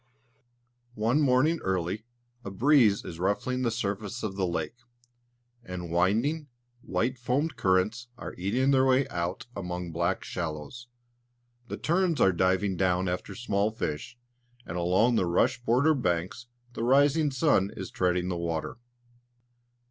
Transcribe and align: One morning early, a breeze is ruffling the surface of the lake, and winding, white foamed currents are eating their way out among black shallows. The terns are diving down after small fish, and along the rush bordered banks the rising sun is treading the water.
One 0.95 1.21
morning 1.21 1.59
early, 1.59 2.05
a 2.43 2.49
breeze 2.49 3.05
is 3.05 3.19
ruffling 3.19 3.61
the 3.61 3.69
surface 3.69 4.23
of 4.23 4.35
the 4.35 4.47
lake, 4.47 4.77
and 5.63 5.91
winding, 5.91 6.47
white 6.81 7.19
foamed 7.19 7.55
currents 7.55 8.07
are 8.17 8.33
eating 8.35 8.71
their 8.71 8.83
way 8.87 9.07
out 9.09 9.45
among 9.55 9.91
black 9.91 10.23
shallows. 10.23 10.87
The 11.67 11.77
terns 11.77 12.19
are 12.19 12.31
diving 12.33 12.77
down 12.77 13.07
after 13.07 13.35
small 13.35 13.69
fish, 13.69 14.17
and 14.65 14.75
along 14.75 15.17
the 15.17 15.27
rush 15.27 15.61
bordered 15.61 16.01
banks 16.01 16.47
the 16.73 16.81
rising 16.81 17.29
sun 17.29 17.71
is 17.77 17.91
treading 17.91 18.27
the 18.27 18.37
water. 18.37 18.79